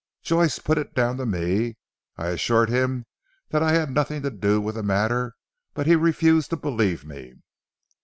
Joyce 0.23 0.57
put 0.57 0.79
it 0.79 0.95
down 0.95 1.17
to 1.17 1.27
me. 1.27 1.77
I 2.17 2.29
assured 2.29 2.69
him 2.69 3.05
that 3.49 3.61
I 3.61 3.73
had 3.73 3.91
nothing 3.91 4.23
to 4.23 4.31
do 4.31 4.59
with 4.59 4.73
the 4.73 4.81
matter, 4.81 5.35
but 5.75 5.85
he 5.85 5.95
refused 5.95 6.49
to 6.49 6.57
believe 6.57 7.05
me." 7.05 7.35